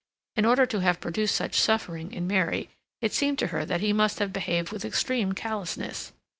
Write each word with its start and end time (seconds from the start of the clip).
In 0.35 0.45
order 0.45 0.65
to 0.65 0.79
have 0.81 0.99
produced 0.99 1.35
such 1.35 1.59
suffering 1.59 2.11
in 2.11 2.25
Mary, 2.25 2.71
it 3.03 3.13
seemed 3.13 3.37
to 3.37 3.47
her 3.53 3.65
that 3.65 3.81
he 3.81 3.93
must 3.93 4.17
have 4.17 4.33
behaved 4.33 4.71
with 4.71 4.83
extreme 4.83 5.33
callousness. 5.33 6.11